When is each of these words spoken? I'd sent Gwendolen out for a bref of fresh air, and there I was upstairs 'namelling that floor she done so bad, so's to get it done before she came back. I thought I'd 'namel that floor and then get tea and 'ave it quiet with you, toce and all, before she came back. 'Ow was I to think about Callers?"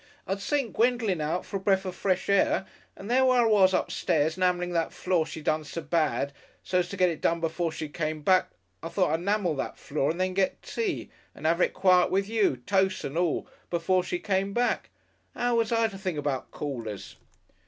I'd 0.25 0.41
sent 0.41 0.73
Gwendolen 0.73 1.21
out 1.21 1.45
for 1.45 1.57
a 1.57 1.59
bref 1.59 1.85
of 1.85 1.93
fresh 1.93 2.27
air, 2.27 2.65
and 2.95 3.07
there 3.07 3.29
I 3.29 3.45
was 3.45 3.71
upstairs 3.71 4.35
'namelling 4.35 4.73
that 4.73 4.91
floor 4.91 5.27
she 5.27 5.41
done 5.41 5.63
so 5.63 5.79
bad, 5.83 6.33
so's 6.63 6.89
to 6.89 6.97
get 6.97 7.09
it 7.11 7.21
done 7.21 7.39
before 7.39 7.71
she 7.71 7.87
came 7.87 8.23
back. 8.23 8.49
I 8.81 8.89
thought 8.89 9.11
I'd 9.11 9.19
'namel 9.19 9.55
that 9.57 9.77
floor 9.77 10.09
and 10.09 10.19
then 10.19 10.33
get 10.33 10.63
tea 10.63 11.11
and 11.35 11.45
'ave 11.45 11.65
it 11.65 11.73
quiet 11.75 12.09
with 12.09 12.27
you, 12.27 12.63
toce 12.65 13.03
and 13.03 13.15
all, 13.15 13.47
before 13.69 14.03
she 14.03 14.17
came 14.17 14.53
back. 14.53 14.89
'Ow 15.35 15.53
was 15.53 15.71
I 15.71 15.87
to 15.89 15.99
think 15.99 16.17
about 16.17 16.49
Callers?" 16.49 17.17